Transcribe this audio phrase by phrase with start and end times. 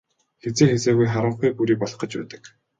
[0.41, 2.43] Хэзээ хэзээгүй харанхуй бүрий болох гэж байдаг.